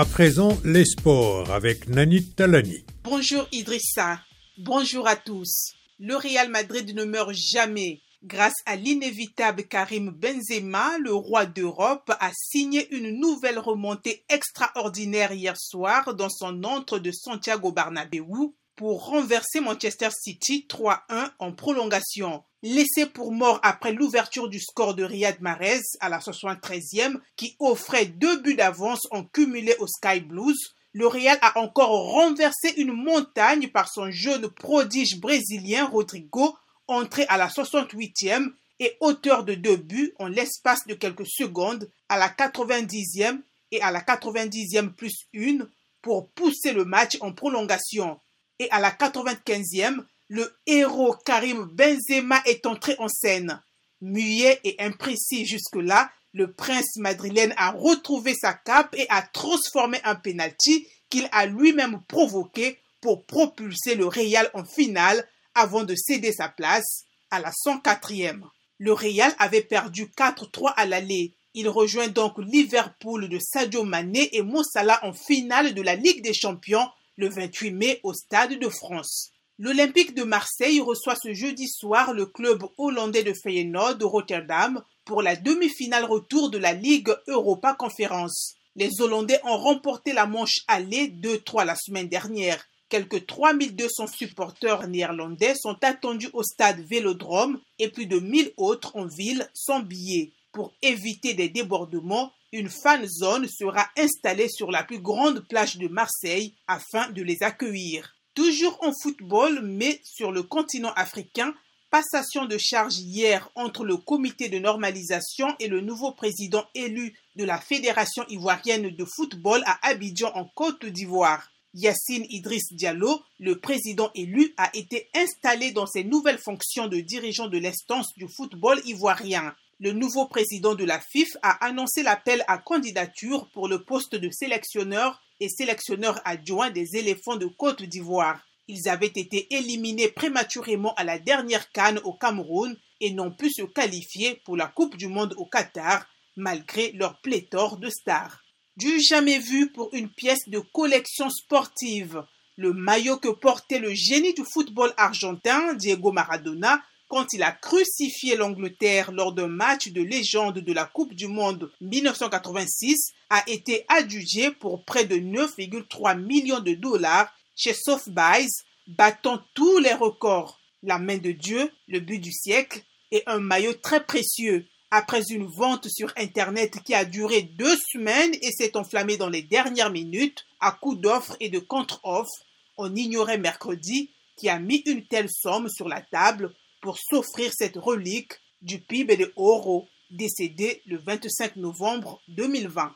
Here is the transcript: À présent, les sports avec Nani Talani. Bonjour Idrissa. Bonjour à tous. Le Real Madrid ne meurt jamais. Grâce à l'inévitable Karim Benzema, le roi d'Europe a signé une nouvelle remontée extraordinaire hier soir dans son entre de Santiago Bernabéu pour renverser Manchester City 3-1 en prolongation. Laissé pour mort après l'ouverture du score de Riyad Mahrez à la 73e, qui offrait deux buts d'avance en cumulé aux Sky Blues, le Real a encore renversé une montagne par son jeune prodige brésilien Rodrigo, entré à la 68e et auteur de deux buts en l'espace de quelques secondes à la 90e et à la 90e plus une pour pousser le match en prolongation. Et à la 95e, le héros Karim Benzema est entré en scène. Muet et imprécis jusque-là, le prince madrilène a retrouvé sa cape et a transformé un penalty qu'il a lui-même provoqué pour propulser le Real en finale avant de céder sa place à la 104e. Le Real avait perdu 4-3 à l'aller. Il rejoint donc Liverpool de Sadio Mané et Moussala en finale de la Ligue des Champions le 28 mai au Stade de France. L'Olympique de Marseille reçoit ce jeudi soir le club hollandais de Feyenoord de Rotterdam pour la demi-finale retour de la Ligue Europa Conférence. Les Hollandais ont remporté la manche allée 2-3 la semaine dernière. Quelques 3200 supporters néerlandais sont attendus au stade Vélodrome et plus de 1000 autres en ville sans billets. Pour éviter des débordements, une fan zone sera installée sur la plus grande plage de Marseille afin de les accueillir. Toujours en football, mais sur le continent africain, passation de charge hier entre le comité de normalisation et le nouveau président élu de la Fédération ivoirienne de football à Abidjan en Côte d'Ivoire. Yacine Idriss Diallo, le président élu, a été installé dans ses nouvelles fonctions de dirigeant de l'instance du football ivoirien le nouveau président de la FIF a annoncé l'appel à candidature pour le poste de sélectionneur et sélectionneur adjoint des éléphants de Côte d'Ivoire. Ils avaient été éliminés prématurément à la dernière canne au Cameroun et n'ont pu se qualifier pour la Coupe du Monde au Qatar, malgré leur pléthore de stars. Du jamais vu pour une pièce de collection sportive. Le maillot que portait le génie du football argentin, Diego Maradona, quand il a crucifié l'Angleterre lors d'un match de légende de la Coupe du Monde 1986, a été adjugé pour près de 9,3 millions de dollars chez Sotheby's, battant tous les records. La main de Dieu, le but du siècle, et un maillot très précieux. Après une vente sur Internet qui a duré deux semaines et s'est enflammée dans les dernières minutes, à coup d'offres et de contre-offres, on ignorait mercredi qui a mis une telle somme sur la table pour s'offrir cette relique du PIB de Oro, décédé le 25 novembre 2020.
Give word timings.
À 0.00 0.06
présent, 0.06 0.56
les 0.64 0.86
sports 0.86 1.50
avec 1.50 1.86
Nani 1.86 2.24
Talani. 2.24 2.86
Bonjour 3.04 3.46
Idrissa. 3.52 4.18
Bonjour 4.56 5.06
à 5.06 5.14
tous. 5.14 5.74
Le 5.98 6.16
Real 6.16 6.48
Madrid 6.48 6.96
ne 6.96 7.04
meurt 7.04 7.34
jamais. 7.34 8.00
Grâce 8.24 8.54
à 8.64 8.76
l'inévitable 8.76 9.64
Karim 9.64 10.08
Benzema, 10.08 10.96
le 11.00 11.12
roi 11.12 11.44
d'Europe 11.44 12.10
a 12.18 12.30
signé 12.32 12.88
une 12.96 13.20
nouvelle 13.20 13.58
remontée 13.58 14.24
extraordinaire 14.30 15.32
hier 15.32 15.58
soir 15.58 16.14
dans 16.14 16.30
son 16.30 16.64
entre 16.64 16.98
de 16.98 17.10
Santiago 17.12 17.70
Bernabéu 17.70 18.54
pour 18.76 19.04
renverser 19.04 19.60
Manchester 19.60 20.08
City 20.18 20.66
3-1 20.66 21.30
en 21.38 21.52
prolongation. 21.52 22.42
Laissé 22.62 23.06
pour 23.06 23.32
mort 23.32 23.58
après 23.62 23.92
l'ouverture 23.92 24.48
du 24.48 24.60
score 24.60 24.94
de 24.94 25.02
Riyad 25.02 25.40
Mahrez 25.40 25.80
à 26.00 26.10
la 26.10 26.18
73e, 26.18 27.18
qui 27.36 27.56
offrait 27.58 28.06
deux 28.06 28.40
buts 28.40 28.54
d'avance 28.54 29.06
en 29.10 29.24
cumulé 29.24 29.74
aux 29.78 29.86
Sky 29.86 30.20
Blues, 30.20 30.74
le 30.92 31.06
Real 31.06 31.38
a 31.40 31.58
encore 31.58 32.12
renversé 32.12 32.74
une 32.76 32.92
montagne 32.92 33.68
par 33.68 33.88
son 33.88 34.10
jeune 34.10 34.48
prodige 34.48 35.20
brésilien 35.20 35.86
Rodrigo, 35.86 36.56
entré 36.88 37.24
à 37.28 37.36
la 37.36 37.48
68e 37.48 38.52
et 38.80 38.96
auteur 39.00 39.44
de 39.44 39.54
deux 39.54 39.76
buts 39.76 40.12
en 40.18 40.26
l'espace 40.26 40.86
de 40.86 40.94
quelques 40.94 41.28
secondes 41.28 41.88
à 42.08 42.18
la 42.18 42.28
90e 42.28 43.40
et 43.70 43.80
à 43.80 43.90
la 43.90 44.00
90e 44.00 44.90
plus 44.90 45.28
une 45.32 45.68
pour 46.02 46.28
pousser 46.30 46.72
le 46.72 46.84
match 46.84 47.16
en 47.20 47.32
prolongation. 47.32 48.18
Et 48.58 48.68
à 48.70 48.80
la 48.80 48.90
95e, 48.90 50.04
le 50.30 50.48
héros 50.64 51.16
Karim 51.24 51.64
Benzema 51.64 52.40
est 52.46 52.64
entré 52.64 52.94
en 52.98 53.08
scène. 53.08 53.60
Muet 54.00 54.60
et 54.62 54.76
imprécis 54.78 55.44
jusque-là, 55.44 56.08
le 56.32 56.52
prince 56.52 56.96
madrilène 56.98 57.52
a 57.56 57.72
retrouvé 57.72 58.34
sa 58.34 58.54
cape 58.54 58.94
et 58.96 59.06
a 59.08 59.22
transformé 59.22 59.98
un 60.04 60.14
penalty 60.14 60.86
qu'il 61.08 61.28
a 61.32 61.46
lui-même 61.46 62.00
provoqué 62.06 62.78
pour 63.00 63.26
propulser 63.26 63.96
le 63.96 64.06
Real 64.06 64.48
en 64.54 64.64
finale 64.64 65.28
avant 65.56 65.82
de 65.82 65.96
céder 65.96 66.32
sa 66.32 66.48
place 66.48 67.02
à 67.32 67.40
la 67.40 67.50
104e. 67.50 68.42
Le 68.78 68.92
Real 68.92 69.34
avait 69.40 69.62
perdu 69.62 70.04
4-3 70.16 70.74
à 70.76 70.86
l'aller. 70.86 71.34
Il 71.54 71.68
rejoint 71.68 72.06
donc 72.06 72.38
Liverpool 72.38 73.28
de 73.28 73.38
Sadio 73.40 73.82
Mané 73.82 74.36
et 74.36 74.42
Moussala 74.42 75.04
en 75.04 75.12
finale 75.12 75.74
de 75.74 75.82
la 75.82 75.96
Ligue 75.96 76.22
des 76.22 76.34
Champions 76.34 76.88
le 77.16 77.28
28 77.28 77.72
mai 77.72 78.00
au 78.04 78.14
Stade 78.14 78.60
de 78.60 78.68
France. 78.68 79.32
L'Olympique 79.62 80.14
de 80.14 80.22
Marseille 80.22 80.80
reçoit 80.80 81.16
ce 81.22 81.34
jeudi 81.34 81.68
soir 81.68 82.14
le 82.14 82.24
club 82.24 82.64
hollandais 82.78 83.22
de 83.22 83.34
Feyenoord 83.34 83.96
de 83.96 84.06
Rotterdam 84.06 84.82
pour 85.04 85.20
la 85.20 85.36
demi-finale 85.36 86.06
retour 86.06 86.48
de 86.48 86.56
la 86.56 86.72
Ligue 86.72 87.14
Europa 87.26 87.74
Conférence. 87.74 88.54
Les 88.74 89.02
Hollandais 89.02 89.38
ont 89.44 89.58
remporté 89.58 90.14
la 90.14 90.24
manche 90.24 90.60
allée 90.66 91.08
2-3 91.08 91.66
la 91.66 91.76
semaine 91.76 92.08
dernière. 92.08 92.64
Quelques 92.88 93.26
3200 93.26 94.06
supporters 94.06 94.88
néerlandais 94.88 95.52
sont 95.54 95.76
attendus 95.82 96.30
au 96.32 96.42
stade 96.42 96.80
Vélodrome 96.88 97.60
et 97.78 97.90
plus 97.90 98.06
de 98.06 98.18
1000 98.18 98.54
autres 98.56 98.96
en 98.96 99.04
ville 99.04 99.46
sans 99.52 99.80
billets. 99.80 100.32
Pour 100.52 100.72
éviter 100.80 101.34
des 101.34 101.50
débordements, 101.50 102.32
une 102.52 102.70
fan 102.70 103.06
zone 103.06 103.46
sera 103.46 103.86
installée 103.98 104.48
sur 104.48 104.70
la 104.70 104.84
plus 104.84 105.00
grande 105.00 105.46
plage 105.46 105.76
de 105.76 105.88
Marseille 105.88 106.54
afin 106.66 107.10
de 107.10 107.20
les 107.22 107.42
accueillir. 107.42 108.16
Toujours 108.34 108.78
en 108.82 108.92
football, 109.02 109.60
mais 109.62 110.00
sur 110.04 110.32
le 110.32 110.42
continent 110.42 110.92
africain, 110.94 111.54
passation 111.90 112.44
de 112.46 112.56
charge 112.58 112.98
hier 112.98 113.50
entre 113.56 113.84
le 113.84 113.96
comité 113.96 114.48
de 114.48 114.58
normalisation 114.58 115.48
et 115.58 115.68
le 115.68 115.80
nouveau 115.80 116.12
président 116.12 116.64
élu 116.74 117.18
de 117.36 117.44
la 117.44 117.58
Fédération 117.58 118.24
ivoirienne 118.28 118.90
de 118.90 119.04
football 119.04 119.62
à 119.66 119.78
Abidjan 119.88 120.32
en 120.34 120.44
Côte 120.44 120.86
d'Ivoire. 120.86 121.50
Yacine 121.74 122.26
Idriss 122.30 122.72
Diallo, 122.72 123.20
le 123.38 123.58
président 123.58 124.10
élu, 124.14 124.54
a 124.56 124.70
été 124.74 125.08
installé 125.14 125.72
dans 125.72 125.86
ses 125.86 126.04
nouvelles 126.04 126.38
fonctions 126.38 126.88
de 126.88 127.00
dirigeant 127.00 127.48
de 127.48 127.58
l'instance 127.58 128.12
du 128.16 128.28
football 128.28 128.80
ivoirien 128.84 129.54
le 129.80 129.92
nouveau 129.92 130.26
président 130.26 130.74
de 130.74 130.84
la 130.84 131.00
FIF 131.00 131.28
a 131.42 131.64
annoncé 131.64 132.02
l'appel 132.02 132.44
à 132.48 132.58
candidature 132.58 133.48
pour 133.48 133.66
le 133.66 133.82
poste 133.82 134.14
de 134.14 134.30
sélectionneur 134.30 135.22
et 135.40 135.48
sélectionneur 135.48 136.20
adjoint 136.24 136.70
des 136.70 136.96
éléphants 136.96 137.36
de 137.36 137.46
Côte 137.46 137.82
d'Ivoire. 137.82 138.40
Ils 138.68 138.88
avaient 138.88 139.06
été 139.06 139.52
éliminés 139.54 140.08
prématurément 140.08 140.94
à 140.94 141.04
la 141.04 141.18
dernière 141.18 141.72
canne 141.72 142.00
au 142.04 142.12
Cameroun 142.12 142.76
et 143.00 143.10
n'ont 143.10 143.32
pu 143.32 143.50
se 143.50 143.62
qualifier 143.62 144.40
pour 144.44 144.56
la 144.56 144.66
Coupe 144.66 144.96
du 144.96 145.08
Monde 145.08 145.34
au 145.36 145.46
Qatar, 145.46 146.06
malgré 146.36 146.92
leur 146.92 147.20
pléthore 147.20 147.78
de 147.78 147.88
stars. 147.88 148.40
Du 148.76 149.00
jamais 149.00 149.38
vu 149.38 149.72
pour 149.72 149.90
une 149.92 150.08
pièce 150.08 150.48
de 150.48 150.60
collection 150.60 151.28
sportive. 151.28 152.22
Le 152.56 152.72
maillot 152.72 153.16
que 153.16 153.28
portait 153.28 153.78
le 153.78 153.92
génie 153.94 154.34
du 154.34 154.44
football 154.44 154.92
argentin, 154.96 155.74
Diego 155.74 156.12
Maradona, 156.12 156.80
quand 157.10 157.32
il 157.32 157.42
a 157.42 157.50
crucifié 157.50 158.36
l'Angleterre 158.36 159.10
lors 159.10 159.32
d'un 159.32 159.48
match 159.48 159.88
de 159.88 160.00
légende 160.00 160.60
de 160.60 160.72
la 160.72 160.84
Coupe 160.84 161.12
du 161.12 161.26
Monde 161.26 161.72
1986, 161.80 163.14
a 163.30 163.42
été 163.48 163.84
adjugé 163.88 164.52
pour 164.52 164.84
près 164.84 165.06
de 165.06 165.16
9,3 165.16 166.16
millions 166.16 166.60
de 166.60 166.74
dollars 166.74 167.28
chez 167.56 167.74
Sotheby's, 167.74 168.62
battant 168.86 169.40
tous 169.54 169.78
les 169.78 169.92
records. 169.92 170.60
La 170.84 171.00
main 171.00 171.18
de 171.18 171.32
Dieu, 171.32 171.72
le 171.88 171.98
but 171.98 172.20
du 172.20 172.30
siècle, 172.32 172.80
et 173.10 173.24
un 173.26 173.40
maillot 173.40 173.74
très 173.74 174.04
précieux. 174.04 174.66
Après 174.92 175.22
une 175.30 175.46
vente 175.46 175.88
sur 175.88 176.12
Internet 176.16 176.78
qui 176.84 176.94
a 176.94 177.04
duré 177.04 177.42
deux 177.42 177.76
semaines 177.92 178.34
et 178.40 178.52
s'est 178.52 178.76
enflammée 178.76 179.16
dans 179.16 179.28
les 179.28 179.42
dernières 179.42 179.90
minutes, 179.90 180.46
à 180.60 180.70
coup 180.70 180.94
d'offres 180.94 181.36
et 181.40 181.48
de 181.48 181.58
contre-offres, 181.58 182.46
on 182.76 182.94
ignorait 182.94 183.36
mercredi 183.36 184.10
qui 184.36 184.48
a 184.48 184.60
mis 184.60 184.82
une 184.86 185.04
telle 185.04 185.28
somme 185.28 185.68
sur 185.68 185.88
la 185.88 186.00
table 186.00 186.54
pour 186.80 186.98
s'offrir 186.98 187.52
cette 187.52 187.76
relique 187.76 188.32
du 188.62 188.80
PIB 188.80 189.16
de 189.16 189.32
Oro, 189.36 189.88
décédé 190.10 190.82
le 190.86 190.98
25 190.98 191.56
novembre 191.56 192.20
2020. 192.28 192.94